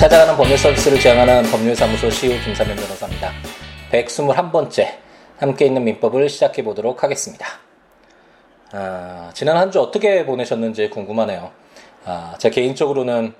[0.00, 3.32] 찾아가는 법률 서비스를 지향하는 법률사무소 시우 김사면 변호사입니다.
[3.92, 4.94] 121번째
[5.36, 7.46] 함께 있는 민법을 시작해 보도록 하겠습니다.
[8.72, 11.50] 아, 지난 한 주 어떻게 보내셨는지 궁금하네요.
[12.06, 13.34] 아, 제 개인적으로는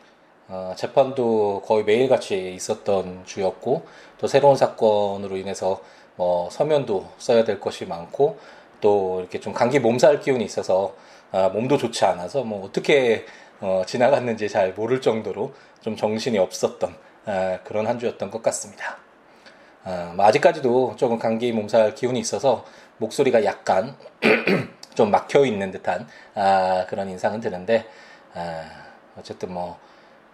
[0.49, 3.87] 어, 재판도 거의 매일같이 있었던 주였고
[4.19, 5.81] 또 새로운 사건으로 인해서
[6.17, 8.39] 뭐 서면도 써야 될 것이 많고
[8.83, 10.93] 또 이렇게 좀 감기 몸살 기운이 있어서
[11.33, 13.25] 아, 몸도 좋지 않아서 뭐 어떻게
[13.61, 16.95] 어, 지나갔는지 잘 모를 정도로 좀 정신이 없었던
[17.27, 18.97] 아, 그런 한 주였던 것 같습니다.
[19.85, 22.65] 아, 뭐 아직까지도 조금 감기 몸살 기운이 있어서
[22.99, 23.97] 목소리가 약간
[24.95, 27.87] 좀 막혀 있는 듯한 아, 그런 인상은 드는데
[28.35, 28.65] 아,
[29.19, 29.79] 어쨌든 뭐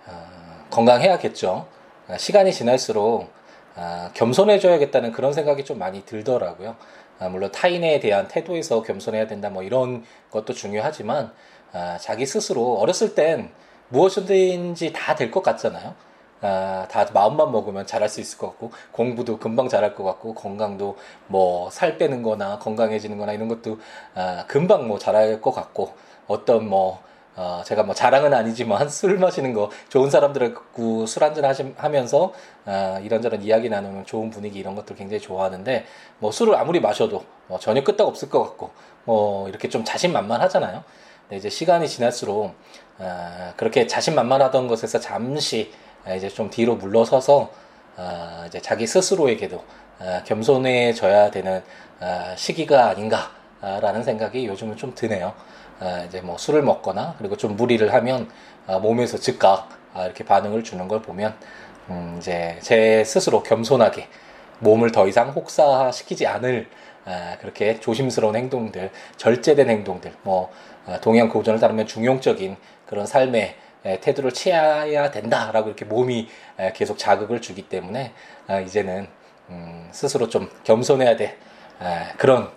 [0.06, 1.67] 아, 건강해야겠죠.
[2.09, 3.31] 아, 시간이 지날수록
[3.75, 6.77] 아, 겸손해져야겠다는 그런 생각이 좀 많이 들더라고요.
[7.19, 11.33] 아, 물론 타인에 대한 태도에서 겸손해야 된다 뭐 이런 것도 중요하지만
[11.73, 13.50] 아, 자기 스스로 어렸을 땐
[13.89, 15.94] 무엇이든지 다 될 것 같잖아요.
[16.42, 20.97] 아, 다 마음만 먹으면 잘할 수 있을 것 같고 공부도 금방 잘할 것 같고 건강도
[21.28, 23.78] 뭐 살 빼는 거나 건강해지는 거나 이런 것도
[24.14, 25.94] 아, 금방 뭐 잘할 것 같고
[26.27, 27.00] 어떤 뭐
[27.37, 31.45] 어, 제가 뭐 자랑은 아니지만 술 마시는 거 좋은 사람들하고 술 한잔
[31.77, 32.33] 하면서
[32.65, 35.84] 아, 이런저런 이야기 나누는 좋은 분위기 이런 것들 굉장히 좋아하는데
[36.19, 38.70] 뭐 술을 아무리 마셔도 뭐 전혀 끄떡 없을 것 같고
[39.05, 40.83] 뭐 이렇게 좀 자신만만하잖아요.
[41.23, 42.55] 근데 이제 시간이 지날수록
[42.98, 45.73] 아, 그렇게 자신만만하던 것에서 잠시
[46.17, 47.50] 이제 좀 뒤로 물러서서
[47.97, 49.62] 아, 이제 자기 스스로에게도
[49.98, 51.62] 아, 겸손해져야 되는
[52.00, 55.34] 아, 시기가 아닌가라는 생각이 요즘은 좀 드네요.
[55.78, 58.30] 아, 이제 뭐 술을 먹거나 그리고 좀 무리를 하면
[58.66, 61.34] 아, 몸에서 즉각 아, 이렇게 반응을 주는 걸 보면
[61.91, 64.08] 음, 이제 제 스스로 겸손하게
[64.60, 66.69] 몸을 더 이상 혹사시키지 않을
[67.04, 70.50] 아, 그렇게 조심스러운 행동들, 절제된 행동들, 뭐
[70.86, 73.56] 아, 동양 고전을 따르면 중용적인 그런 삶의
[74.00, 76.28] 태도를 취해야 된다라고 이렇게 몸이
[76.75, 78.12] 계속 자극을 주기 때문에
[78.48, 79.06] 아, 이제는
[79.50, 81.36] 음, 스스로 좀 겸손해야 돼
[82.16, 82.50] 그런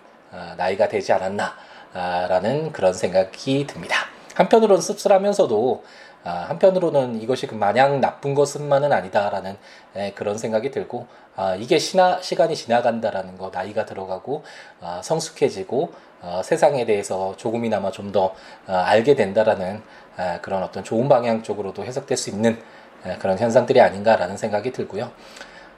[0.56, 1.54] 나이가 되지 않았나
[1.92, 3.96] 라는 그런 생각이 듭니다.
[4.34, 5.82] 한편으로는 씁쓸하면서도
[6.22, 9.56] 아, 한편으로는 이것이 그 마냥 나쁜 것은만은 아니다라는
[9.96, 14.44] 에, 그런 생각이 들고 아, 이게 시나, 시간이 지나간다라는 거 나이가 들어가고
[14.80, 18.34] 아, 성숙해지고 아, 세상에 대해서 조금이나마 좀더
[18.66, 19.82] 아, 알게 된다라는
[20.18, 22.60] 아, 그런 어떤 좋은 방향 쪽으로도 해석될 수 있는
[23.04, 25.10] 아, 그런 현상들이 아닌가라는 생각이 들고요.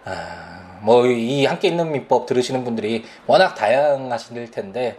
[0.05, 4.99] 아, 뭐이 함께 있는 민법 들으시는 분들이 워낙 다양하실 텐데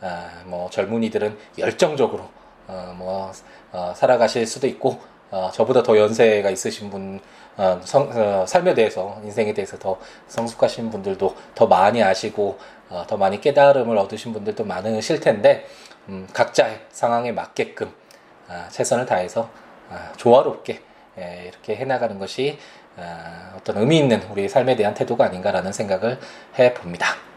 [0.00, 2.28] 아, 뭐 젊은이들은 열정적으로
[2.66, 3.32] 어, 뭐
[3.72, 4.98] 어, 살아가실 수도 있고
[5.30, 7.20] 어, 저보다 더 연세가 있으신 분
[7.56, 13.16] 어, 성, 어, 삶에 대해서 인생에 대해서 더 성숙하신 분들도 더 많이 아시고 어, 더
[13.16, 15.66] 많이 깨달음을 얻으신 분들도 많으실 텐데
[16.08, 17.92] 음, 각자의 상황에 맞게끔
[18.48, 19.48] 아, 최선을 다해서
[19.90, 20.80] 아, 조화롭게
[21.18, 22.58] 예, 이렇게 해나가는 것이
[22.96, 26.18] 아, 어떤 의미 있는 우리 삶에 대한 태도가 아닌가라는 생각을
[26.58, 27.29] 해봅니다.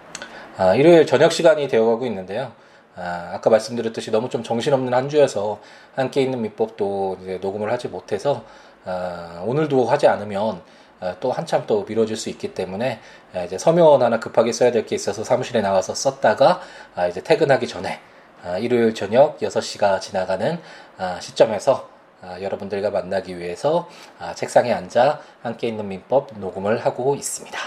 [0.58, 2.52] 아, 일요일 저녁 시간이 되어가고 있는데요.
[2.96, 5.60] 아, 아까 말씀드렸듯이 너무 좀 정신없는 한 주여서
[5.96, 8.44] 함께 있는 민법도 이제 녹음을 하지 못해서
[8.86, 10.62] 아, 오늘도 하지 않으면
[11.00, 13.00] 아, 또 한참 또 미뤄질 수 있기 때문에
[13.34, 16.62] 아, 이제 서면 하나 급하게 써야 될 게 있어서 사무실에 나와서 썼다가
[16.96, 18.00] 아, 이제 퇴근하기 전에
[18.44, 20.60] 아, 일요일 저녁 6시가 지나가는
[20.98, 21.90] 아, 시점에서
[22.22, 27.58] 아, 여러분들과 만나기 위해서 아, 책상에 앉아 함께 있는 민법 녹음을 하고 있습니다.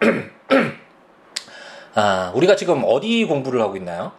[2.00, 4.12] 아, 우리가 지금 어디 공부를 하고 있나요?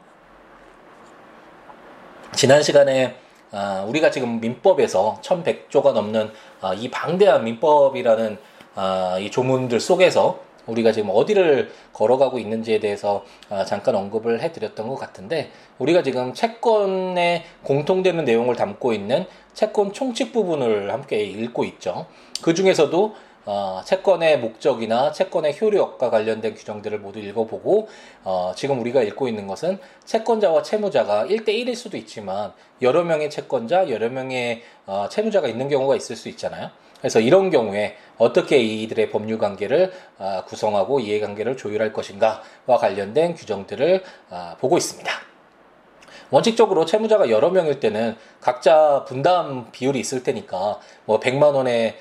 [2.36, 3.16] 지난 시간에
[3.54, 6.30] 아, 우리가 지금 민법에서 1100조가 넘는
[6.60, 8.38] 아, 이 방대한 민법이라는
[8.76, 14.96] 아, 이 조문들 속에서 우리가 지금 어디를 걸어가고 있는지에 대해서 아, 잠깐 언급을 해드렸던 것
[14.96, 22.08] 같은데 우리가 지금 채권에 공통되는 내용을 담고 있는 채권 총칙 부분을 함께 읽고 있죠.
[22.42, 23.16] 그 중에서도
[23.52, 27.88] 어, 채권의 목적이나 채권의 효력과 관련된 규정들을 모두 읽어보고
[28.24, 32.54] 어, 지금 우리가 읽고 있는 것은 채권자와 채무자가 1대1일 수도 있지만
[32.84, 36.70] 여러 명의 채권자, 여러 명의 어, 채무자가 있는 경우가 있을 수 있잖아요.
[37.00, 44.58] 그래서 이런 경우에 어떻게 이들의 법률 관계를 어, 구성하고 이해관계를 조율할 것인가와 관련된 규정들을 어,
[44.60, 45.12] 보고 있습니다.
[46.32, 51.98] 원칙적으로 채무자가 여러 명일 때는 각자 분담 비율이 있을 테니까 뭐 100만 원의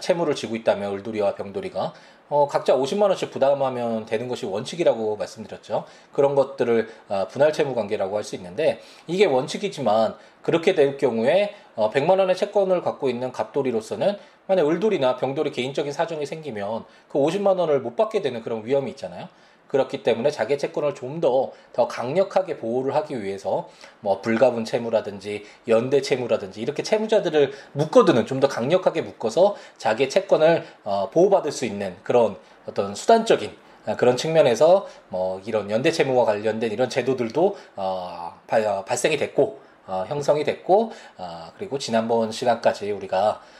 [0.00, 1.92] 채무를 지고 있다면 을돌이와 병돌이가
[2.30, 5.84] 어, 각자 50만 원씩 부담하면 되는 것이 원칙이라고 말씀드렸죠.
[6.12, 11.90] 그런 것들을 어, 분할 채무 관계라고 할 수 있는데 이게 원칙이지만 그렇게 될 경우에 어,
[11.90, 17.80] 100만 원의 채권을 갖고 있는 갑돌이로서는 만약 을돌이나 병돌이 개인적인 사정이 생기면 그 50만 원을
[17.80, 19.28] 못 받게 되는 그런 위험이 있잖아요.
[19.70, 23.68] 그렇기 때문에 자기 채권을 좀더더 강력하게 보호를 하기 위해서
[24.00, 31.10] 뭐 불가분 채무라든지 연대 채무라든지 이렇게 채무자들을 묶어두는 좀 더 강력하게 묶어서 자기의 채권을 어,
[31.10, 32.36] 보호받을 수 있는 그런
[32.66, 38.82] 어떤 수단적인 아, 그런 측면에서 뭐 이런 연대 채무와 관련된 이런 제도들도 어, 발, 어,
[38.86, 43.42] 발생이 됐고 어, 형성이 됐고 어, 그리고 지난번 시간까지 우리가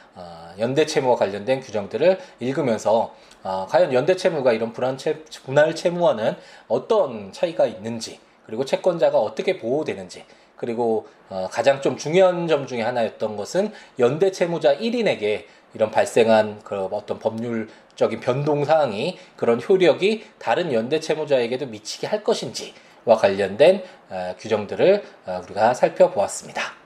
[0.59, 6.35] 연대 채무와 관련된 규정들을 읽으면서 어, 과연 연대 채무가 이런 분할, 채, 분할 채무와는
[6.67, 10.25] 어떤 차이가 있는지 그리고 채권자가 어떻게 보호되는지
[10.55, 16.75] 그리고 어, 가장 좀 중요한 점 중에 하나였던 것은 연대 채무자 1인에게 이런 발생한 그
[16.91, 25.03] 어떤 법률적인 변동 사항이 그런 효력이 다른 연대 채무자에게도 미치게 할 것인지와 관련된 어, 규정들을
[25.25, 26.80] 어, 우리가 살펴보았습니다.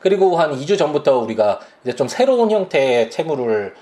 [0.00, 3.74] 그리고 한 2주 전부터 우리가 이제 좀 새로운 형태의 채무를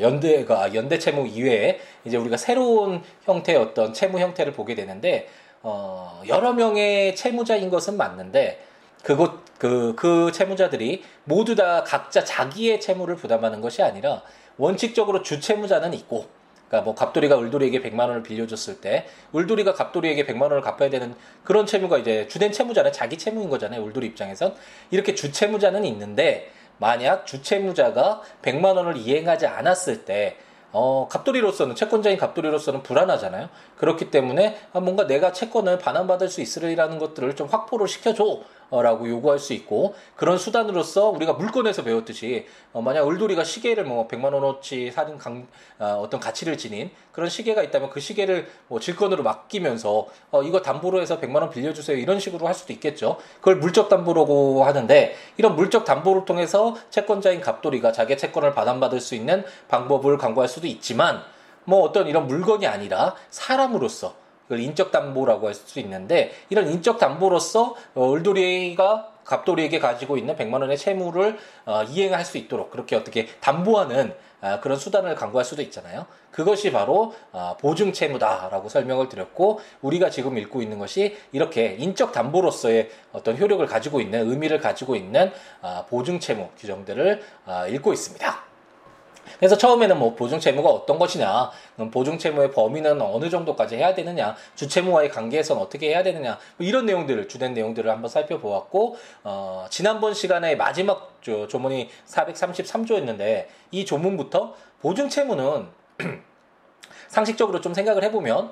[0.00, 5.28] 연대가 아, 연대 채무 이외에 이제 우리가 새로운 형태의 어떤 채무 형태를 보게 되는데
[5.62, 8.64] 어, 여러 명의 채무자인 것은 맞는데
[9.02, 14.22] 그곳 그, 그 채무자들이 모두 다 각자 자기의 채무를 부담하는 것이 아니라
[14.56, 16.26] 원칙적으로 주채무자는 있고
[16.70, 21.66] 그러니까 뭐 갑돌이가 을돌이에게 100만 원을 빌려줬을 때 을돌이가 갑돌이에게 100만 원을 갚아야 되는 그런
[21.66, 23.84] 채무가 이제 주된 채무자는 자기 채무인 거잖아요.
[23.84, 24.54] 을돌이 입장에선
[24.92, 30.36] 이렇게 주채무자는 있는데 만약 주채무자가 100만 원을 이행하지 않았을 때
[30.72, 33.48] 어, 갑돌이로서는 채권자인 갑돌이로서는 불안하잖아요.
[33.76, 38.42] 그렇기 때문에 아, 뭔가 내가 채권을 반환받을 수 있으리라는 것들을 좀 확보를 시켜줘.
[38.70, 44.32] 라고 요구할 수 있고 그런 수단으로서 우리가 물건에서 배웠듯이 어, 만약 을돌이가 시계를 뭐 100만
[44.32, 50.06] 원어치 살인 강, 어, 어떤 가치를 지닌 그런 시계가 있다면 그 시계를 뭐 질권으로 맡기면서
[50.30, 53.16] 어, 이거 담보로 해서 100만 원 빌려주세요 이런 식으로 할 수도 있겠죠.
[53.38, 59.44] 그걸 물적 담보라고 하는데 이런 물적 담보를 통해서 채권자인 갑돌이가 자기 채권을 반환받을 수 있는
[59.68, 61.22] 방법을 강구할 수도 있지만
[61.64, 64.14] 뭐 어떤 이런 물건이 아니라 사람으로서
[64.50, 70.54] 그걸 인적 담보라고 할 수 있는데 이런 인적 담보로서 어, 을돌이가 갑돌이에게 가지고 있는 100만
[70.60, 76.06] 원의 채무를 어, 이행할 수 있도록 그렇게 어떻게 담보하는 아, 그런 수단을 강구할 수도 있잖아요.
[76.32, 82.90] 그것이 바로 아, 보증 채무다라고 설명을 드렸고 우리가 지금 읽고 있는 것이 이렇게 인적 담보로서의
[83.12, 85.30] 어떤 효력을 가지고 있는 의미를 가지고 있는
[85.60, 87.22] 아, 보증 채무 규정들을
[87.70, 88.49] 읽고 있습니다.
[89.38, 91.50] 그래서 처음에는 뭐 보증 채무가 어떤 것이냐,
[91.92, 97.28] 보증 채무의 범위는 어느 정도까지 해야 되느냐, 주채무와의 관계에서는 어떻게 해야 되느냐, 뭐 이런 내용들을
[97.28, 105.68] 주된 내용들을 한번 살펴보았고 어, 지난번 시간에 마지막 조, 조문이 433조였는데 이 조문부터 보증 채무는
[107.08, 108.50] 상식적으로 좀 생각을 해보면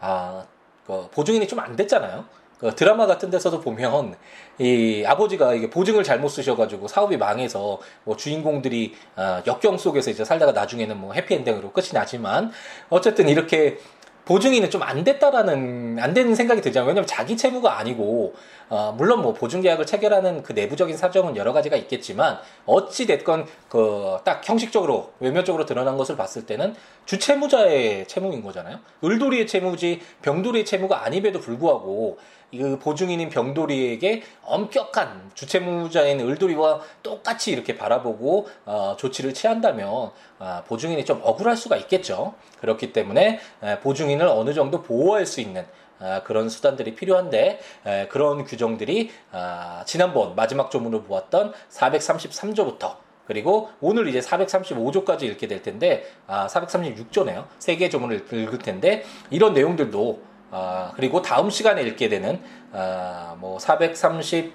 [0.00, 0.44] 아,
[0.86, 2.24] 그 보증인이 좀 안 됐잖아요.
[2.58, 4.16] 그 드라마 같은 데서도 보면
[4.58, 10.52] 이 아버지가 이게 보증을 잘못 쓰셔가지고 사업이 망해서 뭐 주인공들이 어, 역경 속에서 이제 살다가
[10.52, 12.50] 나중에는 뭐 해피엔딩으로 끝이 나지만
[12.90, 13.78] 어쨌든 이렇게
[14.24, 16.88] 보증인은 좀 안 됐다라는 안 되는 생각이 들잖아요.
[16.88, 18.34] 왜냐면 자기 채무가 아니고
[18.68, 24.18] 어, 물론 뭐 보증 계약을 체결하는 그 내부적인 사정은 여러 가지가 있겠지만 어찌 됐건 그
[24.24, 26.74] 딱 형식적으로 외면적으로 드러난 것을 봤을 때는
[27.06, 28.78] 주채무자의 채무인 거잖아요.
[29.02, 32.18] 을돌이의 채무지 병돌이의 채무가 아님에도 불구하고
[32.50, 41.20] 이 보증인인 병돌이에게 엄격한 주채무자인 을돌이와 똑같이 이렇게 바라보고 어, 조치를 취한다면 어, 보증인이 좀
[41.22, 42.34] 억울할 수가 있겠죠.
[42.60, 45.87] 그렇기 때문에 에, 보증인을 어느 정도 보호할 수 있는 아,
[46.24, 54.20] 그런 수단들이 필요한데 에, 그런 규정들이 아, 지난번 마지막 조문을 보았던 433조부터 그리고 오늘 이제
[54.20, 57.44] 435조까지 읽게 될 텐데 아, 436조네요.
[57.58, 62.40] 세 개의 조문을 읽을 텐데 이런 내용들도 아, 그리고 다음 시간에 읽게 되는
[62.72, 64.52] 아, 뭐 430,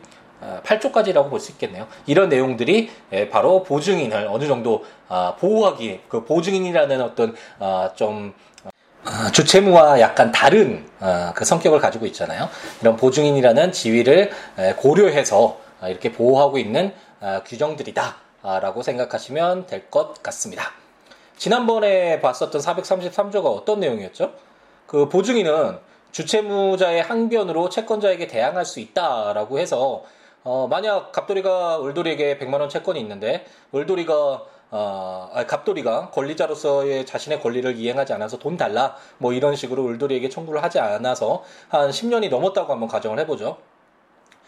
[0.64, 1.88] 8조까지라고 볼 수 있겠네요.
[2.06, 2.90] 이런 내용들이
[3.32, 7.36] 바로 보증인을 어느 정도 아, 보호하기, 그 보증인이라는 어떤
[7.96, 8.34] 좀
[9.34, 10.86] 주채무와 약간 다른
[11.36, 12.50] 그 성격을 가지고 있잖아요.
[12.82, 14.32] 이런 보증인이라는 지위를
[14.78, 16.94] 고려해서 이렇게 보호하고 있는
[17.46, 20.72] 규정들이다라고 생각하시면 될 것 같습니다.
[21.38, 24.32] 지난번에 봤었던 433조가 어떤 내용이었죠?
[24.88, 25.78] 그 보증인은
[26.12, 30.04] 주채무자의 항변으로 채권자에게 대항할 수 있다라고 해서
[30.44, 34.44] 어, 만약 갑돌이가 을돌이에게 100만 원 채권이 있는데 을돌이가
[34.76, 40.64] 어, 아니, 갑돌이가 권리자로서의 자신의 권리를 이행하지 않아서 돈 달라 뭐 이런 식으로 을돌이에게 청구를
[40.64, 43.58] 하지 않아서 한 10년이 넘었다고 한번 가정을 해보죠.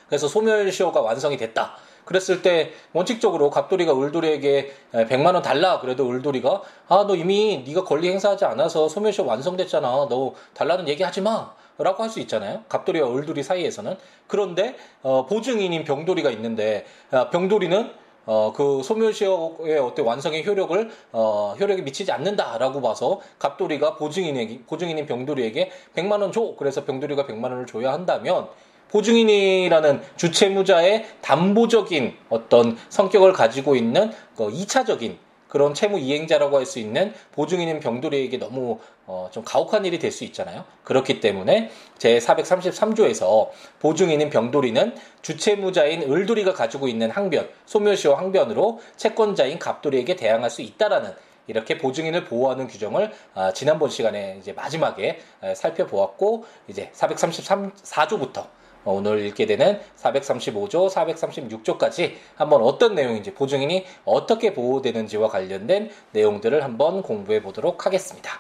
[0.08, 1.76] 그래서 소멸시효가 완성이 됐다.
[2.06, 8.10] 그랬을 때 원칙적으로 갑돌이가 을돌이에게 100만 원 달라 그래도 을돌이가 아 너 이미 네가 권리
[8.10, 13.42] 행사하지 않아서 소멸시효 완성됐잖아 너 달라는 얘기 하지 마 라고 할 수 있잖아요 갑돌이와 을돌이
[13.44, 21.56] 사이에서는 그런데 어, 보증인인 병돌이가 있는데 아, 병돌이는 어, 그 소멸시효의 어떤 완성의 효력을 어,
[21.60, 26.56] 효력이 미치지 않는다라고 봐서 갑돌이가 보증인에게 보증인인 병돌이에게 100만 원 줘.
[26.58, 28.48] 그래서 병돌이가 100만 원을 줘야 한다면
[28.90, 35.18] 보증인이라는 주채무자의 담보적인 어떤 성격을 가지고 있는 그 2차적인
[35.56, 40.26] 그런 채무 이행자라고 할 수 있는 보증인인 병돌이에게 너무 어, 좀 가혹한 일이 될 수
[40.26, 40.66] 있잖아요.
[40.84, 50.18] 그렇기 때문에 제 433조에서 보증인인 병돌이는 주채무자인 을돌이가 가지고 있는 항변, 소멸시효 항변으로 채권자인 갑돌이에게
[50.18, 51.14] 대항할 수 있다라는
[51.48, 55.20] 이렇게 보증인을 보호하는 규정을 아, 지난번 시간에 이제 마지막에
[55.56, 58.50] 살펴보았고 이제 433조부터 어,
[58.86, 67.42] 오늘 읽게 되는 435조, 436조까지 한번 어떤 내용인지 보증인이 어떻게 보호되는지와 관련된 내용들을 한번 공부해
[67.42, 68.40] 보도록 하겠습니다.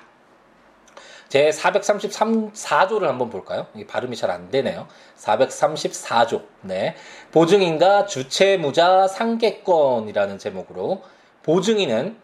[1.27, 3.67] 제 433조를 한번 볼까요?
[3.73, 4.87] 이게 발음이 잘 안 되네요.
[5.17, 6.43] 434조.
[6.61, 6.95] 네.
[7.31, 11.01] 보증인과 주채무자 상계권이라는 제목으로
[11.43, 12.17] 보증인은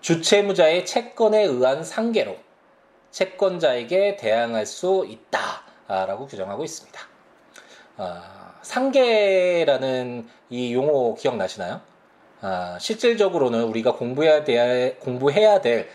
[0.00, 2.36] 주채무자의 채권에 의한 상계로
[3.10, 7.00] 채권자에게 대항할 수 있다라고 규정하고 있습니다.
[7.98, 11.80] 아, 상계라는 이 용어 기억나시나요?
[12.40, 15.88] 아, 실질적으로는 우리가 공부해야 될, 공부해야 될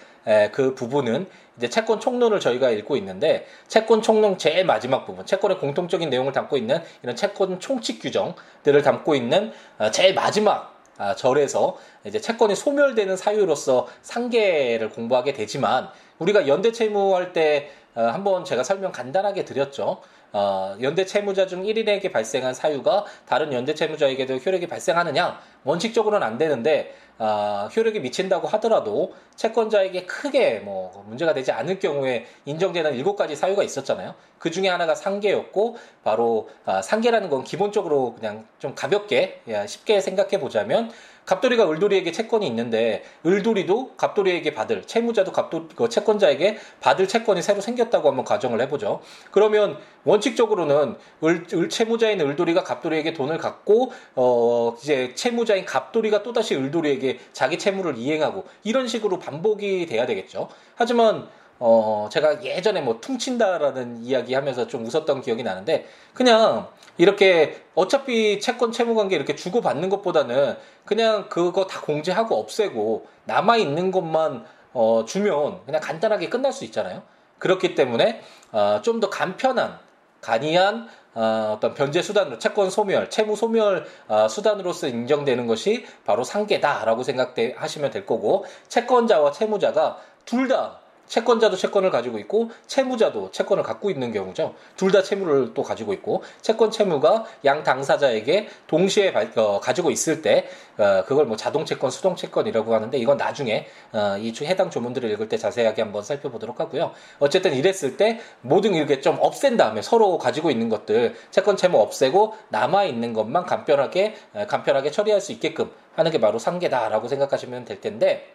[0.52, 6.10] 그 부분은 이제 채권 총론을 저희가 읽고 있는데 채권 총론 제일 마지막 부분, 채권의 공통적인
[6.10, 12.20] 내용을 담고 있는 이런 채권 총칙 규정들을 담고 있는 아, 제일 마지막 아, 절에서 이제
[12.20, 19.46] 채권이 소멸되는 사유로서 상계를 공부하게 되지만 우리가 연대 채무할 때 어, 한번 제가 설명 간단하게
[19.46, 20.02] 드렸죠.
[20.34, 25.40] 어, 연대 채무자 중 1인에게 발생한 사유가 다른 연대 채무자에게도 효력이 발생하느냐?
[25.63, 32.96] 원칙적으로는 안 되는데 어, 효력이 미친다고 하더라도 채권자에게 크게 뭐 문제가 되지 않을 경우에 인정되는
[32.96, 34.16] 일곱 가지 사유가 있었잖아요.
[34.40, 40.92] 그 중에 하나가 상계였고 바로 아, 상계라는 건 기본적으로 그냥 좀 가볍게 쉽게 생각해 보자면
[41.25, 48.10] 갑돌이가 을돌이에게 채권이 있는데 을돌이도 갑돌이에게 받을 채무자도 갑돌 그 채권자에게 받을 채권이 새로 생겼다고
[48.10, 49.01] 한번 가정을 해보죠.
[49.32, 56.56] 그러면 원칙적으로는 을, 을 채무자인 을돌이가 갑돌이에게 돈을 갖고 어 이제 채무자인 갑돌이가 또 다시
[56.56, 60.50] 을돌이에게 자기 채무를 이행하고 이런 식으로 반복이 돼야 되겠죠.
[60.75, 61.27] 하지만
[61.65, 66.67] 어, 제가 예전에 뭐 퉁친다라는 이야기 하면서 좀 웃었던 기억이 나는데, 그냥
[66.98, 74.43] 이렇게 어차피 채권 채무 관계 이렇게 주고받는 것보다는 그냥 그거 다 공제하고 없애고 남아있는 것만
[74.74, 77.01] 어, 주면 그냥 간단하게 끝날 수 있잖아요.
[77.39, 79.79] 그렇기 때문에 어, 좀 더 간편한,
[80.20, 87.03] 간이한 어, 어떤 변제 수단으로 채권 소멸, 채무 소멸 어, 수단으로서 인정되는 것이 바로 상계다라고
[87.03, 90.83] 생각하시면 될 거고 채권자와 채무자가 둘 다
[91.13, 94.55] 채권자도 채권을 가지고 있고 채무자도 채권을 갖고 있는 경우죠.
[94.75, 100.22] 둘 다 채무를 또 가지고 있고 채권 채무가 양 당사자에게 동시에 발, 어, 가지고 있을
[100.22, 105.10] 때 어, 그걸 뭐 자동 채권, 수동 채권이라고 하는데 이건 나중에 어, 이 해당 조문들을
[105.12, 106.91] 읽을 때 자세하게 한번 살펴보도록 하고요.
[107.20, 112.36] 어쨌든 이랬을 때 모든 이렇게 좀 없앤 다음에 서로 가지고 있는 것들 채권 채무 없애고
[112.50, 117.82] 남아 있는 것만 간편하게 어, 간편하게 처리할 수 있게끔 하는 게 바로 상계다라고 생각하시면 될
[117.82, 118.34] 텐데.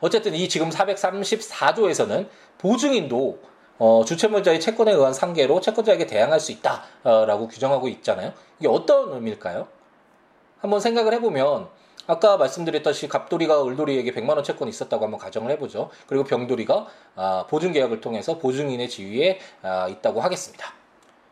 [0.00, 2.28] 어쨌든 이 지금 434조에서는
[2.58, 3.38] 보증인도
[3.78, 8.32] 어, 주채무자의 채권에 의한 상계로 채권자에게 대항할 수 있다라고 규정하고 있잖아요.
[8.58, 9.68] 이게 어떤 의미일까요?
[10.60, 11.68] 한번 생각을 해보면
[12.06, 15.90] 아까 말씀드렸다시피 갑돌이가 을돌이에게 100만 원 채권이 있었다고 한번 가정을 해보죠.
[16.06, 20.72] 그리고 병돌이가 아, 보증 계약을 통해서 보증인의 지위에 아, 있다고 하겠습니다.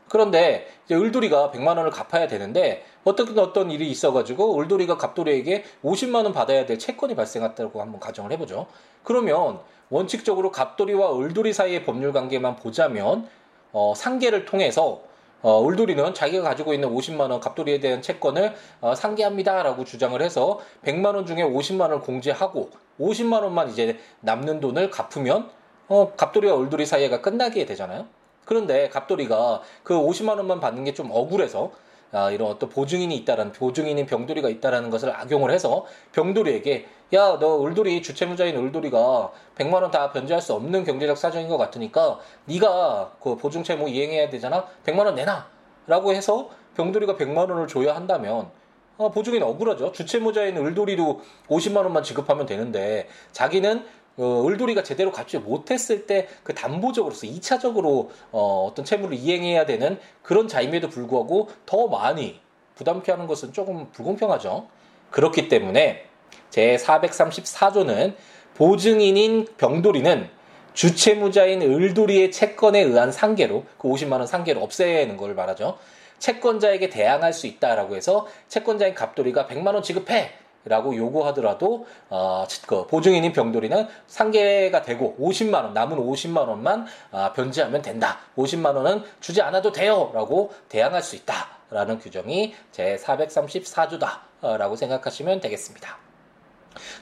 [0.09, 6.33] 그런데 이제 을돌이가 100만 원을 갚아야 되는데 어떻게 어떤 일이 있어가지고 을돌이가 갑돌이에게 50만 원
[6.33, 8.67] 받아야 될 채권이 발생했다고 한번 가정을 해보죠.
[9.03, 13.29] 그러면 원칙적으로 갑돌이와 을돌이 사이의 법률 관계만 보자면
[13.73, 15.03] 어, 상계를 통해서
[15.43, 21.15] 어, 을돌이는 자기가 가지고 있는 50만 원 갑돌이에 대한 채권을 어, 상계합니다라고 주장을 해서 100만
[21.15, 25.51] 원 중에 50만 원을 공제하고 50만 원만 이제 남는 돈을 갚으면
[25.89, 28.07] 어, 갑돌이와 을돌이 사이가 끝나게 되잖아요.
[28.45, 31.73] 그런데 갑돌이가 그 50만 원만 받는 게 좀 억울해서
[32.13, 38.03] 아, 이런 어떤 보증인이 있다라는 보증인인 병돌이가 있다라는 것을 악용을 해서 병돌이에게 야 너 을돌이
[38.03, 43.65] 주채무자인 을돌이가 100만 원 다 변제할 수 없는 경제적 사정인 것 같으니까 네가 그 보증
[43.65, 44.67] 채무 이행해야 되잖아.
[44.87, 48.49] 100만 원 내놔라고 해서 병돌이가 100만 원을 줘야 한다면
[48.97, 49.91] 어, 보증인 억울하죠.
[49.91, 53.85] 주채무자인 을돌이도 50만 원만 지급하면 되는데 자기는
[54.17, 60.47] 어, 을돌이가 제대로 갖추지 못했을 때 그 담보적으로서 2차적으로 어, 어떤 채무를 이행해야 되는 그런
[60.47, 62.41] 자임에도 불구하고 더 많이
[62.77, 64.69] 부담케 하는 것은 조금 불공평하죠.
[65.11, 66.07] 그렇기 때문에
[66.51, 68.15] 제 434조는
[68.55, 70.29] 보증인인 병돌이는
[70.75, 75.79] 주채무자인 을돌이의 채권에 의한 상계로 그 50만 원 상계를 없애는 걸 말하죠.
[76.19, 80.33] 채권자에게 대항할 수 있다라고 해서 채권자인 갑돌이가 100만 원 지급해
[80.65, 87.83] 라고 요구하더라도 어, 그 보증인인 병돌이는 상계가 되고 50만 원 남은 50만 원만 어, 변제하면
[87.83, 88.19] 된다.
[88.37, 95.99] 50만 원은 주지 않아도 돼요라고 대항할 수 있다라는 규정이 제 434조다라고 생각하시면 되겠습니다.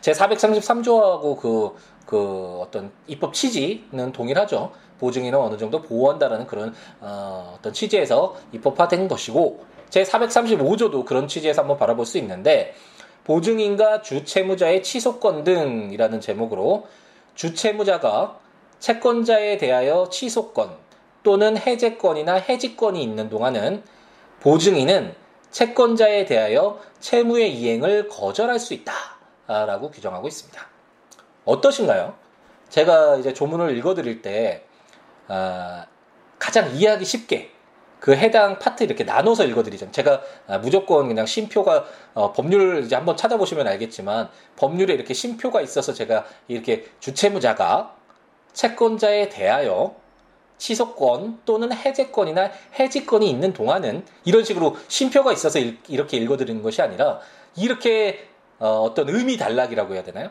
[0.00, 1.76] 제 433조하고 그,
[2.06, 4.72] 그 어떤 입법 취지는 동일하죠.
[4.98, 11.76] 보증인은 어느 정도 보호한다라는 그런 어, 어떤 취지에서 입법화된 것이고 제 435조도 그런 취지에서 한번
[11.76, 12.74] 바라볼 수 있는데
[13.24, 16.86] 보증인과 주채무자의 취소권 등이라는 제목으로
[17.34, 18.38] 주채무자가
[18.78, 20.76] 채권자에 대하여 취소권
[21.22, 23.84] 또는 해제권이나 해지권이 있는 동안은
[24.40, 25.14] 보증인은
[25.52, 30.60] 채권자에 대하여 채무의 이행을 거절할 수 있다라고 규정하고 있습니다.
[31.44, 32.14] 어떠신가요?
[32.70, 34.64] 제가 이제 조문을 읽어드릴 때
[35.28, 35.86] 아,
[36.38, 37.51] 가장 이해하기 쉽게
[38.02, 39.92] 그 해당 파트 이렇게 나눠서 읽어드리죠.
[39.92, 45.92] 제가 아, 무조건 그냥 심표가 어, 법률 이제 한번 찾아보시면 알겠지만 법률에 이렇게 심표가 있어서
[45.92, 47.94] 제가 이렇게 주채무자가
[48.54, 49.94] 채권자에 대하여
[50.58, 57.20] 취소권 또는 해제권이나 해지권이 있는 동안은 이런 식으로 심표가 있어서 일, 이렇게 읽어드리는 것이 아니라
[57.54, 58.26] 이렇게
[58.58, 60.30] 어, 떤 의미 단락이라고 해야 되나요?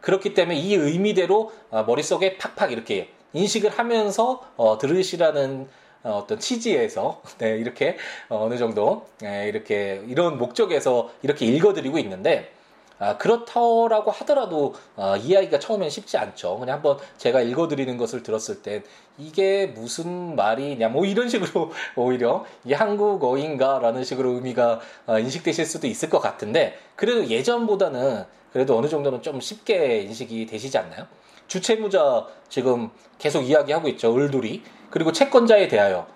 [0.00, 7.22] 그렇기 때문에 이 의미대로 어, 머릿속에 팍팍 이렇게 인식을 하면서 어, 들으시라는 어, 어떤 취지에서
[7.38, 7.96] 네, 이렇게
[8.28, 12.52] 어, 어느 정도 네, 이렇게 이런 목적에서 이렇게 읽어드리고 있는데
[12.98, 16.58] 아, 그렇다라고 하더라도 아, 이해하기가 처음엔 쉽지 않죠.
[16.58, 18.84] 그냥 한번 제가 읽어드리는 것을 들었을 땐
[19.18, 26.10] 이게 무슨 말이냐 뭐 이런 식으로 오히려 이 한국어인가라는 식으로 의미가 아, 인식되실 수도 있을
[26.10, 31.06] 것 같은데 그래도 예전보다는 그래도 어느 정도는 좀 쉽게 인식이 되시지 않나요?
[31.48, 34.14] 주채무자 지금 계속 이야기하고 있죠.
[34.16, 34.62] 을돌이.
[34.92, 36.06] 그리고 채권자에 대하여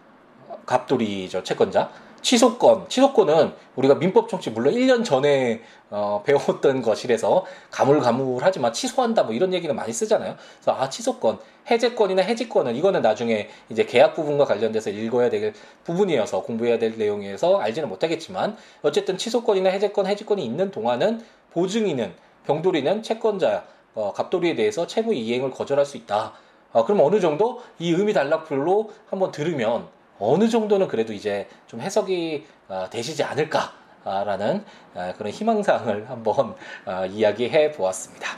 [0.66, 1.42] 갑돌이죠.
[1.42, 1.90] 채권자.
[2.20, 2.88] 취소권.
[2.88, 9.74] 취소권은 우리가 민법 총칙 물론 1년 전에 어, 배웠던 것이라서 가물가물하지만 취소한다 뭐 이런 얘기는
[9.74, 10.36] 많이 쓰잖아요.
[10.56, 11.38] 그래서 아 취소권,
[11.70, 15.54] 해제권이나 해지권은 이거는 나중에 이제 계약 부분과 관련돼서 읽어야 될
[15.84, 22.12] 부분이어서 공부해야 될 내용이어서 알지는 못하겠지만 어쨌든 취소권이나 해제권, 해지권이 있는 동안은 보증인은
[22.46, 26.34] 병돌이는 채권자 어, 갑돌이에 대해서 채무 이행을 거절할 수 있다.
[26.76, 32.44] 어, 그럼 어느 정도 이 의미 단락별로 한번 들으면 어느 정도는 그래도 이제 좀 해석이
[32.68, 34.62] 어, 되시지 않을까라는
[34.94, 38.28] 어, 그런 희망사항을 한번 어, 이야기해 보았습니다.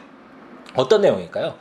[0.76, 1.56] 어떤 내용일까요?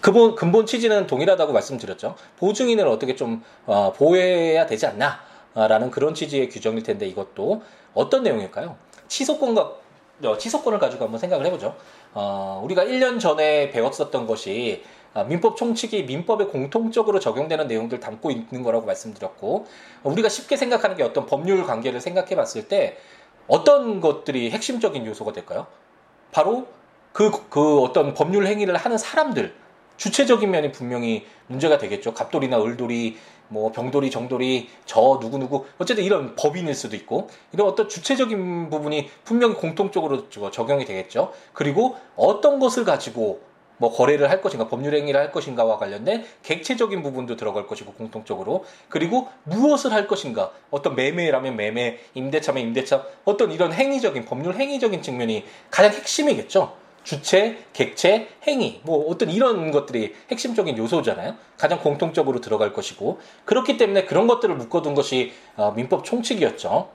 [0.00, 2.16] 근본, 근본 취지는 동일하다고 말씀드렸죠.
[2.38, 5.20] 보증인을 어떻게 좀 어, 보호해야 되지 않나?
[5.54, 7.62] 라는 그런 취지의 규정일 텐데 이것도
[7.94, 8.76] 어떤 내용일까요?
[9.06, 9.84] 취소권과
[10.24, 11.76] 어, 취소권을 가지고 한번 생각을 해보죠.
[12.12, 18.62] 어, 우리가 1년 전에 배웠었던 것이 아, 민법 총칙이 민법에 공통적으로 적용되는 내용들 담고 있는
[18.62, 19.66] 거라고 말씀드렸고
[20.02, 22.96] 우리가 쉽게 생각하는 게 어떤 법률 관계를 생각해 봤을 때
[23.46, 25.66] 어떤 것들이 핵심적인 요소가 될까요?
[26.32, 26.66] 바로
[27.12, 29.54] 그, 그 어떤 법률 행위를 하는 사람들
[29.96, 32.14] 주체적인 면이 분명히 문제가 되겠죠.
[32.14, 33.16] 갑돌이나 을돌이,
[33.48, 39.54] 뭐 병돌이, 정돌이, 저 누구누구 어쨌든 이런 법인일 수도 있고 이런 어떤 주체적인 부분이 분명히
[39.54, 41.32] 공통적으로 적용이 되겠죠.
[41.52, 43.40] 그리고 어떤 것을 가지고
[43.76, 49.28] 뭐 거래를 할 것인가 법률 행위를 할 것인가와 관련된 객체적인 부분도 들어갈 것이고 공통적으로 그리고
[49.44, 55.92] 무엇을 할 것인가 어떤 매매라면 매매 임대차면 임대차 어떤 이런 행위적인 법률 행위적인 측면이 가장
[55.92, 56.84] 핵심이겠죠.
[57.04, 61.36] 주체, 객체, 행위, 뭐 어떤 이런 것들이 핵심적인 요소잖아요.
[61.58, 66.88] 가장 공통적으로 들어갈 것이고 그렇기 때문에 그런 것들을 묶어둔 것이 어, 민법 총칙이었죠.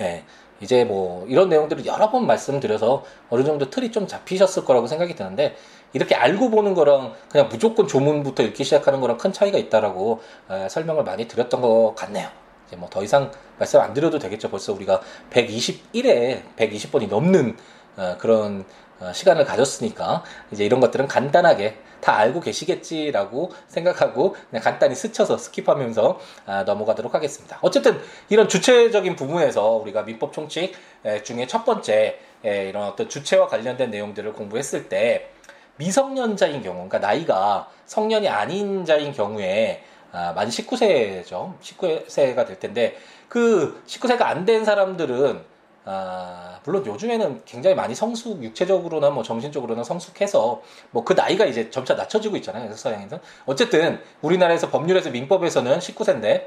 [0.00, 0.24] 예.
[0.60, 5.56] 이제 뭐 이런 내용들을 여러 번 말씀드려서 어느 정도 틀이 좀 잡히셨을 거라고 생각이 드는데
[5.94, 11.04] 이렇게 알고 보는 거랑 그냥 무조건 조문부터 읽기 시작하는 거랑 큰 차이가 있다라고 에, 설명을
[11.04, 12.28] 많이 드렸던 것 같네요.
[12.66, 14.50] 이제 뭐 더 이상 말씀 안 드려도 되겠죠.
[14.50, 17.56] 벌써 우리가 121에 120번이 넘는
[17.96, 18.64] 어, 그런
[19.00, 26.18] 어, 시간을 가졌으니까 이제 이런 것들은 간단하게 다 알고 계시겠지라고 생각하고 그냥 간단히 스쳐서 skip하면서
[26.46, 27.58] 아, 넘어가도록 하겠습니다.
[27.62, 30.74] 어쨌든 이런 주체적인 부분에서 우리가 민법 총칙
[31.22, 35.30] 중에 첫 번째 이런 어떤 주체와 관련된 내용들을 공부했을 때
[35.76, 39.82] 미성년자인 경우, 그러니까 나이가 성년이 아닌 자인 경우에
[40.12, 41.58] 아, 만 19세죠.
[41.60, 42.96] 19세가 될 텐데
[43.28, 45.42] 그 19세가 안 된 사람들은
[45.86, 51.94] 아, 물론 요즘에는 굉장히 많이 성숙, 육체적으로나 뭐 정신적으로나 성숙해서 뭐 그 나이가 이제 점차
[51.94, 52.72] 낮춰지고 있잖아요.
[52.74, 53.18] 서양에서.
[53.44, 56.46] 어쨌든 우리나라에서 법률에서 민법에서는 19세인데,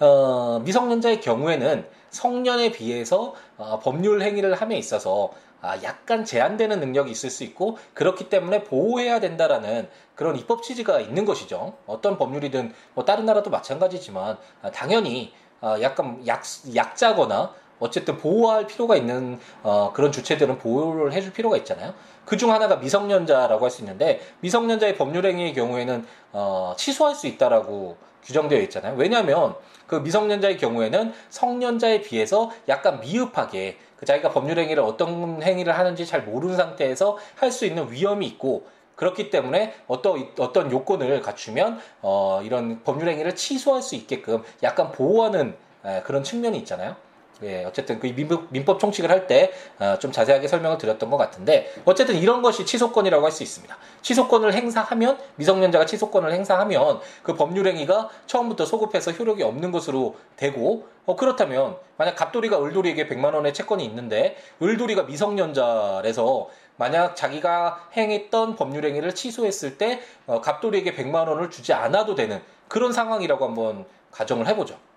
[0.00, 5.30] 어, 미성년자의 경우에는 성년에 비해서 어, 법률 행위를 함에 있어서
[5.62, 11.24] 아, 약간 제한되는 능력이 있을 수 있고 그렇기 때문에 보호해야 된다라는 그런 입법 취지가 있는
[11.24, 11.74] 것이죠.
[11.86, 16.42] 어떤 법률이든 뭐 다른 나라도 마찬가지지만 아, 당연히 어, 약간 약,
[16.74, 21.94] 약자거나 어쨌든 보호할 필요가 있는 어, 그런 주체들은 보호를 해줄 필요가 있잖아요.
[22.26, 28.60] 그 중 하나가 미성년자라고 할 수 있는데 미성년자의 법률행위의 경우에는 어, 취소할 수 있다라고 규정되어
[28.62, 28.94] 있잖아요.
[28.96, 29.54] 왜냐하면
[29.86, 36.22] 그 미성년자의 경우에는 성년자에 비해서 약간 미흡하게 그 자기가 법률 행위를 어떤 행위를 하는지 잘
[36.22, 42.82] 모르는 상태에서 할 수 있는 위험이 있고 그렇기 때문에 어떤 어떤 요건을 갖추면 어, 이런
[42.82, 46.96] 법률 행위를 취소할 수 있게끔 약간 보호하는 에, 그런 측면이 있잖아요.
[47.42, 52.42] 예, 어쨌든 그 민법, 총칙을 할 때좀 어, 자세하게 설명을 드렸던 것 같은데 어쨌든 이런
[52.42, 53.76] 것이 취소권이라고 할 수 있습니다.
[54.02, 61.76] 취소권을 행사하면 미성년자가 취소권을 행사하면 그 법률행위가 처음부터 소급해서 효력이 없는 것으로 되고 어, 그렇다면
[61.96, 70.00] 만약 갑돌이가 을돌이에게 100만 원의 채권이 있는데 을돌이가 미성년자라서 만약 자기가 행했던 법률행위를 취소했을 때
[70.26, 74.89] 어, 갑돌이에게 100만 원을 주지 않아도 되는 그런 상황이라고 한번 가정을 해보죠.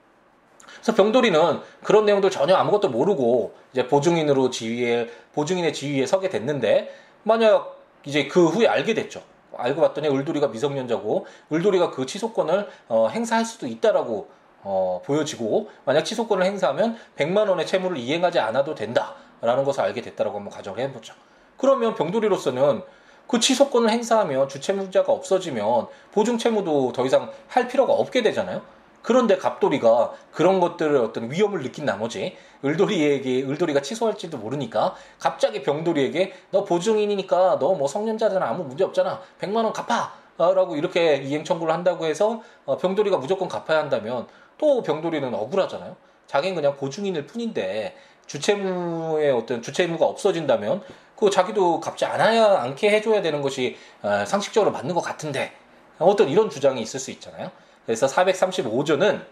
[0.83, 6.93] 그래서 병돌이는 그런 내용들 전혀 아무것도 모르고 이제 보증인으로 지위에 보증인의 지위에 서게 됐는데
[7.23, 9.21] 만약 이제 그 후에 알게 됐죠.
[9.55, 14.27] 알고 봤더니 을돌이가 미성년자고 을돌이가 그 취소권을 어, 행사할 수도 있다라고
[14.63, 20.51] 어, 보여지고 만약 취소권을 행사하면 100만 원의 채무를 이행하지 않아도 된다라는 것을 알게 됐다라고 한번
[20.53, 21.13] 가정을 해보죠.
[21.55, 22.81] 그러면 병돌이로서는
[23.27, 28.61] 그 취소권을 행사하면 주채무자가 없어지면 보증 채무도 더 이상 할 필요가 없게 되잖아요.
[29.03, 32.35] 그런데 갑돌이가 그런 것들을 어떤 위험을 느낀 나머지
[32.65, 39.57] 을돌이에게 을돌이가 취소할지도 모르니까 갑자기 병돌이에게 너 보증인이니까 너 뭐 성년자잖아 아무 문제 없잖아 100만
[39.57, 45.33] 원 갚아 라고 이렇게 이행 청구를 한다고 해서 어, 병돌이가 무조건 갚아야 한다면 또 병돌이는
[45.33, 45.95] 억울하잖아요.
[46.27, 50.81] 자기는 그냥 보증인일 뿐인데 주채무의 어떤 주채무가 없어진다면
[51.15, 55.51] 그 자기도 갚지 않아야 않게 해줘야 되는 것이 어, 상식적으로 맞는 것 같은데
[55.99, 57.51] 어떤 이런 주장이 있을 수 있잖아요.
[57.85, 59.25] 그래서 435조는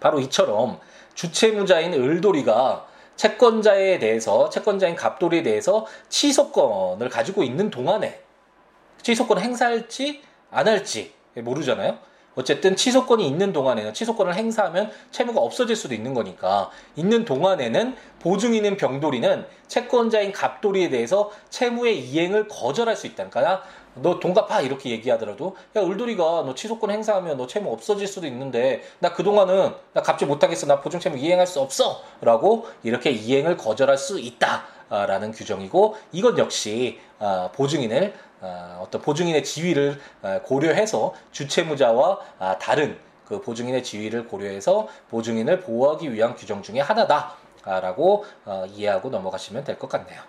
[0.00, 0.78] 바로 이처럼
[1.14, 8.20] 주채무자인 을돌이가 채권자에 대해서 채권자인 갑돌이에 대해서 취소권을 가지고 있는 동안에
[9.02, 11.98] 취소권 행사할지 안 할지 모르잖아요.
[12.34, 19.46] 어쨌든 취소권이 있는 동안에는 취소권을 행사하면 채무가 없어질 수도 있는 거니까 있는 동안에는 보증인인 병돌이는
[19.68, 23.30] 채권자인 갑돌이에 대해서 채무의 이행을 거절할 수 있다.
[23.30, 23.62] 그러니까
[23.96, 25.56] 너돈 갚아 이렇게 얘기하더라도.
[25.76, 30.66] 야 을돌이가 너 취소권 행사하면 너 채무 없어질 수도 있는데 나 그동안은 나 갚지 못하겠어.
[30.66, 37.00] 나 보증 채무 이행할 수 없어 라고 이렇게 이행을 거절할 수 있다라는 규정이고 이것 역시
[37.18, 44.86] 아, 보증인을 아, 어떤 보증인의 지위를 아, 고려해서 주채무자와 아, 다른 그 보증인의 지위를 고려해서
[45.10, 50.20] 보증인을 보호하기 위한 규정 중에 하나다라고 어, 이해하고 넘어가시면 될 것 같네요.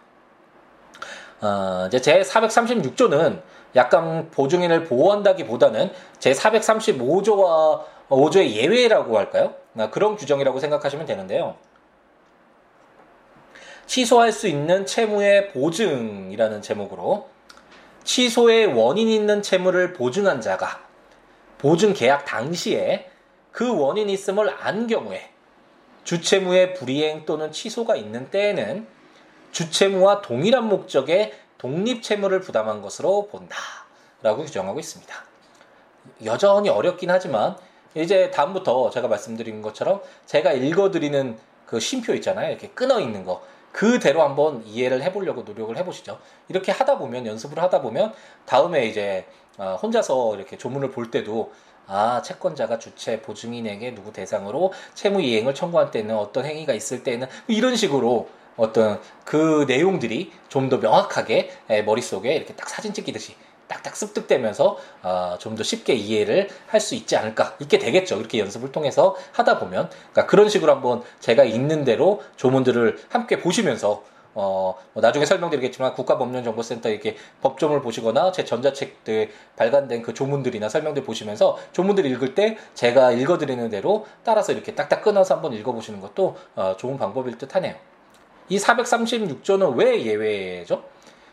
[1.40, 3.42] 어, 이제 제 436조는
[3.76, 9.56] 약간 보증인을 보호한다기보다는 제 435조와 5조의 예외라고 할까요?
[9.92, 11.56] 그런 규정이라고 생각하시면 되는데요.
[13.86, 17.30] 취소할 수 있는 채무의 보증이라는 제목으로
[18.04, 20.82] 취소의 원인 있는 채무를 보증한 자가
[21.58, 23.10] 보증 계약 당시에
[23.52, 25.32] 그 원인이 있음을 안 경우에
[26.04, 28.88] 주채무의 불이행 또는 취소가 있는 때에는
[29.52, 35.14] 주채무와 동일한 목적의 독립 채무를 부담한 것으로 본다라고 규정하고 있습니다.
[36.26, 37.58] 여전히 어렵긴 하지만
[37.96, 42.50] 이제 다음부터 제가 말씀드린 것처럼 제가 읽어드리는 그 쉼표 있잖아요.
[42.52, 43.42] 이렇게 끊어 있는 거.
[43.72, 46.20] 그대로 한번 이해를 해보려고 노력을 해보시죠.
[46.48, 48.14] 이렇게 하다 보면 연습을 하다 보면
[48.46, 51.52] 다음에 이제 어, 혼자서 이렇게 조문을 볼 때도
[51.88, 57.76] 아 채권자가 주체 보증인에게 누구 대상으로 채무 이행을 청구할 때는 어떤 행위가 있을 때는 이런
[57.76, 61.52] 식으로 어떤 그 내용들이 좀 더 명확하게
[61.86, 63.36] 머릿속에 이렇게 딱 사진 찍히듯이
[63.68, 68.72] 딱딱 습득되면서 어, 좀 더 쉽게 이해를 할 수 있지 않을까 있게 되겠죠 이렇게 연습을
[68.72, 74.04] 통해서 하다 보면 그러니까 그런 식으로 한번 제가 있는 대로 조문들을 함께 보시면서
[74.40, 81.58] 어, 뭐 나중에 설명드리겠지만 국가법령정보센터 이렇게 법조문을 보시거나 제 전자책들 발간된 그 조문들이나 설명들 보시면서
[81.74, 86.98] 조문들 읽을 때 제가 읽어드리는 대로 따라서 이렇게 딱딱 끊어서 한번 읽어보시는 것도 어, 좋은
[86.98, 87.76] 방법일 듯 하네요.
[88.50, 90.84] 이 436조는 왜 예외죠?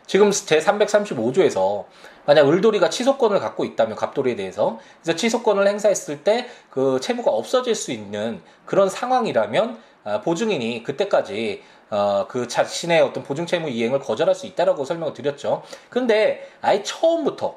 [0.07, 1.85] 지금 제 335조에서
[2.25, 7.91] 만약 을돌이가 취소권을 갖고 있다면 갑돌이에 대해서 그래서 취소권을 행사했을 때 그 채무가 없어질 수
[7.91, 14.45] 있는 그런 상황이라면 아, 보증인이 그때까지 어, 그 자신의 어떤 보증 채무 이행을 거절할 수
[14.45, 15.63] 있다라고 설명을 드렸죠.
[15.89, 17.55] 그런데 아예 처음부터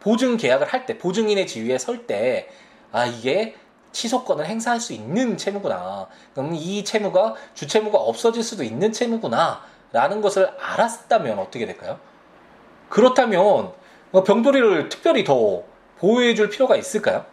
[0.00, 2.48] 보증 계약을 할 때 보증인의 지위에 설 때
[2.92, 3.54] 아 이게
[3.96, 6.06] 취소권을 행사할 수 있는 채무구나.
[6.34, 9.62] 그럼 이 채무가 주채무가 없어질 수도 있는 채무구나.
[9.92, 11.98] 라는 것을 알았다면 어떻게 될까요?
[12.90, 13.72] 그렇다면
[14.10, 15.62] 뭐 병돌이를 특별히 더
[15.98, 17.24] 보호해 줄 필요가 있을까요?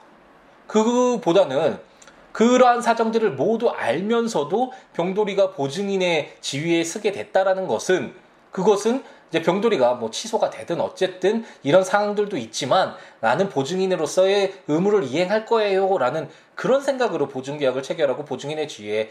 [0.67, 1.79] 그보다는
[2.31, 8.15] 그러한 사정들을 모두 알면서도 병돌이가 보증인의 지위에 서게 됐다라는 것은
[8.51, 16.29] 그것은 이제 병돌이가 뭐 취소가 되든 어쨌든 이런 상황들도 있지만 나는 보증인으로서의 의무를 이행할 거예요라는
[16.53, 19.09] 그런 생각으로 보증계약을 체결하고 보증인의 지위에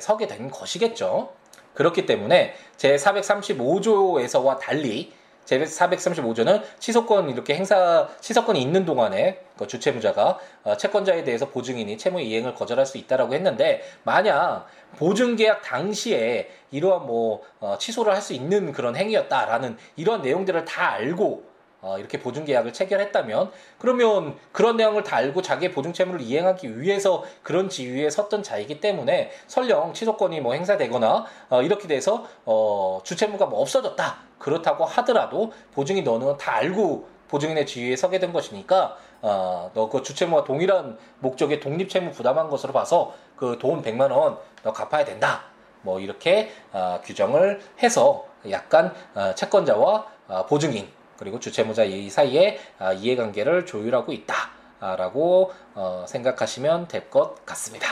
[0.00, 1.32] 서게 된 것이겠죠.
[1.74, 5.12] 그렇기 때문에 제 435조에서와 달리
[5.44, 12.20] 제 435조는 취소권 이렇게 행사 취소권이 있는 동안에 그 주채무자가 어, 채권자에 대해서 보증인이 채무
[12.20, 18.32] 이행을 거절할 수 있다라고 했는데 만약 보증 계약 당시에 이러한 뭐 어, 취소를 할 수
[18.32, 21.44] 있는 그런 행위였다라는 이런 내용들을 다 알고
[21.82, 27.22] 어, 이렇게 보증 계약을 체결했다면 그러면 그런 내용을 다 알고 자기의 보증 채무를 이행하기 위해서
[27.42, 33.60] 그런 지위에 섰던 자이기 때문에 설령 취소권이 뭐 행사되거나 어, 이렇게 돼서 어, 주채무가 뭐
[33.60, 40.02] 없어졌다 그렇다고 하더라도 보증이 너는 다 알고 보증인의 지위에 서게 된 것이니까 어, 너 그
[40.02, 45.44] 주채무와 동일한 목적의 독립채무 부담한 것으로 봐서 그 돈 100만 원 너 갚아야 된다.
[45.82, 52.92] 뭐 이렇게 어, 규정을 해서 약간 어, 채권자와 어, 보증인 그리고 주채무자 이 사이에 아,
[52.92, 57.86] 이해관계를 조율하고 있다라고 어, 생각하시면 될 것 같습니다.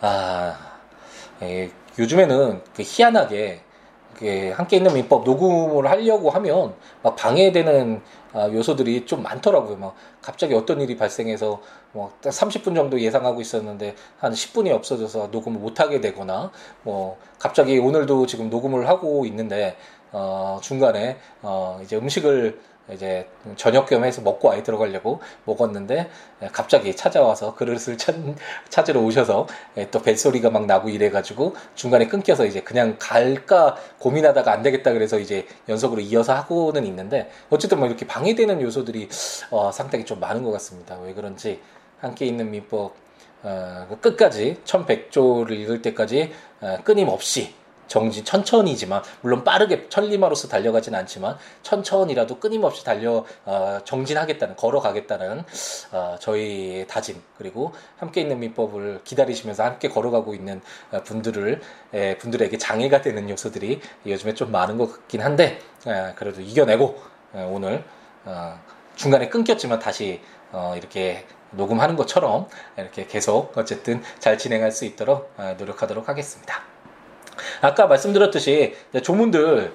[0.00, 0.58] 아,
[1.42, 3.62] 예, 요즘에는 그 희한하게
[4.54, 8.00] 함께 있는 민법 녹음을 하려고 하면 막 방해되는
[8.34, 9.76] 아, 요소들이 좀 많더라고요.
[9.76, 11.60] 막 갑자기 어떤 일이 발생해서
[11.92, 16.50] 뭐 30분 정도 예상하고 있었는데 한 10분이 없어져서 녹음을 못 하게 되거나
[16.82, 19.76] 뭐 갑자기 오늘도 지금 녹음을 하고 있는데
[20.12, 26.10] 어, 중간에 어, 이제 음식을 이제 저녁 겸 해서 먹고 아이 들어가려고 먹었는데
[26.52, 28.14] 갑자기 찾아와서 그릇을 찾,
[28.68, 29.46] 찾으러 오셔서
[29.90, 35.46] 또 뱃소리가 막 나고 이래가지고 중간에 끊겨서 이제 그냥 갈까 고민하다가 안 되겠다 그래서 이제
[35.68, 39.08] 연속으로 이어서 하고는 있는데 어쨌든 뭐 이렇게 방해되는 요소들이
[39.50, 40.98] 어, 상당히 좀 많은 것 같습니다.
[41.02, 41.60] 왜 그런지
[42.00, 42.94] 함께 있는 민법
[43.44, 47.54] 어, 끝까지 1100조를 읽을 때까지 어, 끊임없이
[47.92, 55.44] 정진 천천히지만 물론 빠르게 천리마로서 달려가진 않지만 천천히라도 끊임없이 달려 어, 정진하겠다는 걸어가겠다는
[55.92, 61.60] 어, 저희 다짐 그리고 함께 있는 민법을 기다리시면서 함께 걸어가고 있는 어, 분들을
[61.92, 66.98] 에, 분들에게 장애가 되는 요소들이 요즘에 좀 많은 것 같긴 한데 에, 그래도 이겨내고
[67.34, 67.84] 에, 오늘
[68.24, 68.58] 어,
[68.96, 75.56] 중간에 끊겼지만 다시 어, 이렇게 녹음하는 것처럼 이렇게 계속 어쨌든 잘 진행할 수 있도록 어,
[75.58, 76.71] 노력하도록 하겠습니다.
[77.60, 79.72] 아까 말씀드렸듯이 조문들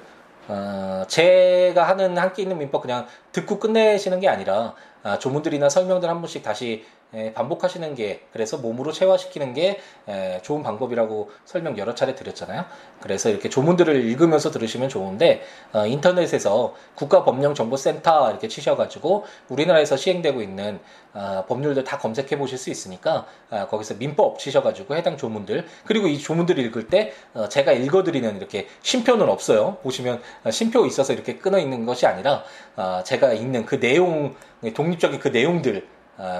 [0.49, 6.21] 어, 제가 하는 함께 있는 민법 그냥 듣고 끝내시는 게 아니라 아, 조문들이나 설명들 한
[6.21, 6.96] 번씩 다시 에,
[7.33, 12.65] 반복하시는 게 그래서 몸으로 체화시키는 게 에, 좋은 방법이라고 설명 여러 차례 드렸잖아요.
[13.01, 15.41] 그래서 이렇게 조문들을 읽으면서 들으시면 좋은데
[15.73, 20.79] 어, 인터넷에서 국가법령정보센터 이렇게 치셔가지고 우리나라에서 시행되고 있는
[21.13, 26.19] 어, 법률들 다 검색해 보실 수 있으니까 어, 거기서 민법 치셔가지고 해당 조문들 그리고 이
[26.19, 29.77] 조문들을 읽을 때 어, 제가 읽어드리는 이렇게 심표는 없어요.
[29.83, 32.43] 보시면 어, 심표 있어서 이렇게 끊어 있는 것이 아니라
[32.75, 34.35] 어, 제가 읽는 그 내용
[34.73, 35.96] 독립적인 그 내용들 어,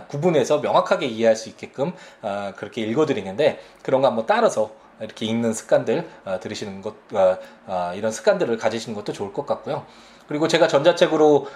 [0.08, 6.08] 구분해서 명확하게 이해할 수 있게끔 어, 그렇게 읽어드리는데 그런 거 한번 따라서 이렇게 읽는 습관들
[6.26, 6.96] 어, 들으시는 것
[7.96, 9.86] 이런 습관들을 가지시는 것도 좋을 것 같고요.
[10.28, 11.48] 그리고 제가 전자책으로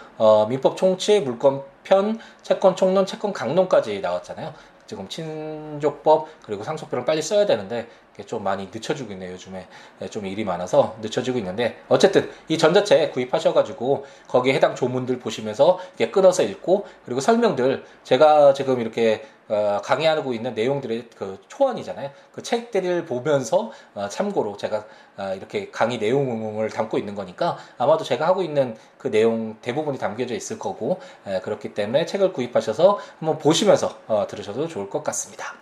[0.48, 4.54] 민법 총치, 물권 편, 채권 총론, 채권 강론까지 나왔잖아요.
[4.86, 7.90] 지금 친족법 그리고 상속표를 빨리 써야 되는데
[8.26, 9.34] 좀 많이 늦춰지고 있네요.
[9.34, 9.68] 요즘에
[10.02, 16.12] 예, 좀 일이 많아서 늦춰지고 있는데 어쨌든 이 전자책 구입하셔가지고 거기에 해당 조문들 보시면서 이렇게
[16.12, 22.12] 끊어서 읽고 그리고 설명들 제가 지금 이렇게 어, 강의하고 있는 내용들의 그 초안이잖아요.
[22.32, 24.86] 그 책들을 보면서 어, 참고로 제가
[25.18, 30.36] 어, 이렇게 강의 내용을 담고 있는 거니까 아마도 제가 하고 있는 그 내용 대부분이 담겨져
[30.36, 35.54] 있을 거고 에, 그렇기 때문에 책을 구입하셔서 한번 보시면서 어, 들으셔도 좋을 것 같습니다.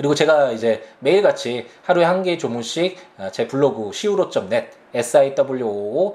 [0.00, 6.14] 그리고 제가 이제 매일같이 하루에 한 개의 조문씩 어, 제 블로그 siwo.net siwo.law.net에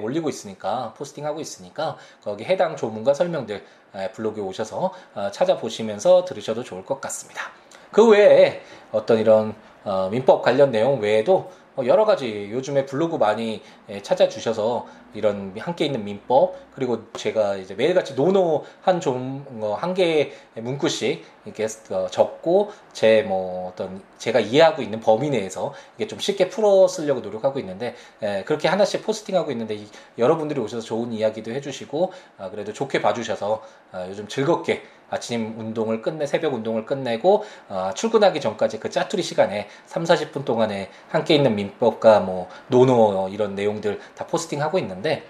[0.00, 3.64] 올리고 있으니까 포스팅하고 있으니까 거기 해당 조문과 설명들
[4.12, 7.50] 블로그에 오셔서 어, 찾아보시면서 들으셔도 좋을 것 같습니다.
[7.90, 11.50] 그 외에 어떤 이런 어, 민법 관련 내용 외에도
[11.84, 13.62] 여러 가지 요즘에 블로그 많이
[14.02, 21.66] 찾아주셔서 이런 함께 있는 민법 그리고 제가 이제 매일같이 노노 한좀한 어, 개의 문구씩 이렇게
[21.90, 27.20] 어, 적고 제 뭐 어떤 제가 이해하고 있는 범위 내에서 이게 좀 쉽게 풀어 쓰려고
[27.20, 29.86] 노력하고 있는데 에, 그렇게 하나씩 포스팅하고 있는데 이,
[30.18, 36.26] 여러분들이 오셔서 좋은 이야기도 해주시고 아, 그래도 좋게 봐주셔서 아, 요즘 즐겁게 아침 운동을 끝내
[36.26, 42.20] 새벽 운동을 끝내고 아, 출근하기 전까지 그 짜투리 시간에 3, 40분 동안에 함께 있는 민법과
[42.20, 45.24] 뭐 노노 이런 내용들 다 포스팅하고 있는 데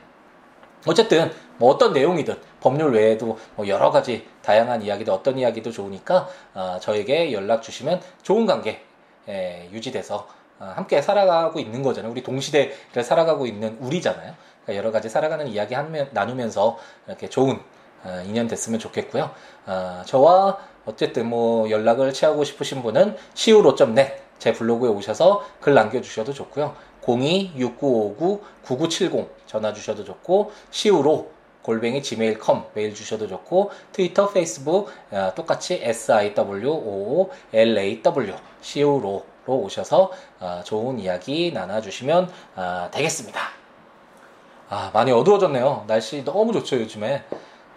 [0.87, 6.79] 어쨌든 뭐 어떤 내용이든 법률 외에도 뭐 여러 가지 다양한 이야기도 어떤 이야기도 좋으니까 어,
[6.81, 8.83] 저에게 연락 주시면 좋은 관계
[9.29, 12.13] 에, 유지돼서 어, 함께 살아가고 있는 거잖아요.
[12.13, 14.35] 우리 동시대를 살아가고 있는 우리잖아요.
[14.63, 17.61] 그러니까 여러 가지 살아가는 이야기 하면, 나누면서 이렇게 좋은
[18.05, 19.31] 어, 인연 됐으면 좋겠고요.
[19.67, 26.75] 어, 저와 어쨌든 뭐 연락을 취하고 싶으신 분은 siwo.net 제 블로그에 오셔서 글 남겨주셔도 좋고요.
[27.07, 31.31] 02-6959-9970 전화 주셔도 좋고 siwo
[31.63, 37.31] 골뱅이 gmail.com 메일 주셔도 좋고 트위터, 페이스북 어, 똑같이 siwoolaw
[38.63, 43.41] siwo로 오셔서 어, 좋은 이야기 나눠주시면 어, 되겠습니다.
[44.69, 45.85] 아, 많이 어두워졌네요.
[45.87, 47.23] 날씨 너무 좋죠, 요즘에.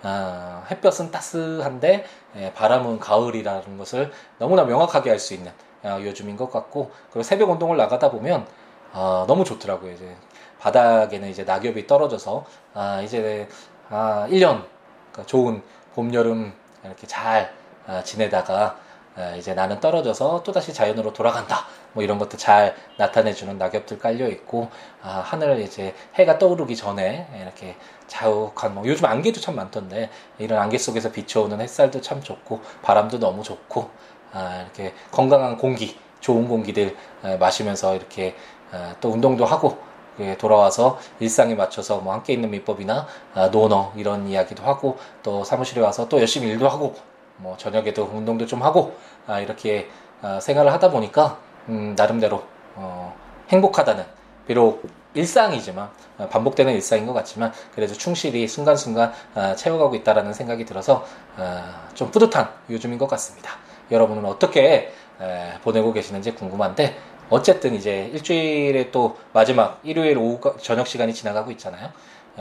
[0.01, 2.05] 아, 햇볕은 따스한데
[2.37, 5.51] 예, 바람은 가을이라는 것을 너무나 명확하게 알 수 있는
[5.83, 8.47] 아, 요즘인 것 같고 그리고 새벽 운동을 나가다 보면
[8.93, 9.93] 아, 너무 좋더라고요.
[9.93, 10.15] 이제
[10.59, 13.47] 바닥에는 이제 낙엽이 떨어져서 아, 이제
[13.89, 14.63] 아, 1년
[15.11, 15.61] 그러니까 좋은
[15.95, 17.53] 봄, 여름 이렇게 잘
[17.87, 18.77] 아, 지내다가
[19.15, 21.65] 아, 이제 나는 떨어져서 또다시 자연으로 돌아간다.
[21.93, 24.69] 뭐 이런 것도 잘 나타내주는 낙엽들 깔려 있고
[25.01, 27.75] 아, 하늘 이제 해가 떠오르기 전에 이렇게
[28.07, 33.43] 자욱한 뭐 요즘 안개도 참 많던데 이런 안개 속에서 비춰오는 햇살도 참 좋고 바람도 너무
[33.43, 33.89] 좋고
[34.31, 38.58] 아, 이렇게 건강한 공기, 좋은 공기들 아, 마시면서 이렇게 아,
[39.01, 39.77] 또 운동도 하고
[40.19, 45.81] 예, 돌아와서 일상에 맞춰서 뭐 함께 있는 민법이나 아, 노너 이런 이야기도 하고 또 사무실에
[45.81, 46.95] 와서 또 열심히 일도 하고
[47.37, 48.95] 뭐 저녁에도 운동도 좀 하고
[49.27, 49.89] 아, 이렇게
[50.21, 51.37] 아, 생활을 하다 보니까
[51.69, 52.43] 음, 나름대로
[52.75, 53.15] 어,
[53.49, 54.05] 행복하다는
[54.45, 61.05] 비록 일상이지만 어, 반복되는 일상인 것 같지만 그래도 충실히 순간순간 어, 채워가고 있다라는 생각이 들어서
[61.37, 63.51] 어, 좀 뿌듯한 요즘인 것 같습니다.
[63.89, 66.97] 여러분은 어떻게 에, 보내고 계시는지 궁금한데
[67.29, 71.91] 어쨌든 이제 일주일에 또 마지막 일요일 오후 저녁 시간이 지나가고 있잖아요.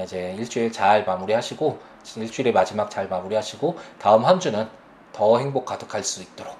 [0.03, 1.79] 이제 일주일 잘 마무리하시고
[2.16, 4.66] 일주일의 마지막 잘 마무리하시고 다음 한 주는
[5.12, 6.57] 더 행복 가득할 수 있도록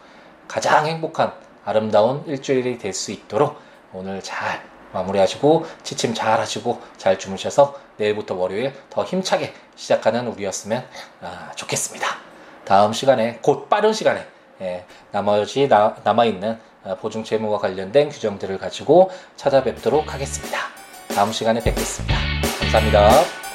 [0.47, 1.33] 가장 행복한
[1.65, 3.57] 아름다운 일주일이 될 수 있도록
[3.93, 4.63] 오늘 잘
[4.93, 10.85] 마무리하시고 지침 잘 하시고 잘 주무셔서 내일부터 월요일 더 힘차게 시작하는 우리였으면
[11.21, 12.07] 아, 좋겠습니다.
[12.65, 14.27] 다음 시간에 곧 빠른 시간에
[14.61, 20.59] 예, 나머지 나, 남아있는 아, 보증 채무와 관련된 규정들을 가지고 찾아뵙도록 하겠습니다.
[21.09, 22.15] 다음 시간에 뵙겠습니다.
[22.61, 23.48] 감사합니다.